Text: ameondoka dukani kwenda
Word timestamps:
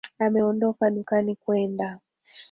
ameondoka 0.19 0.83
dukani 0.95 1.35
kwenda 1.43 1.87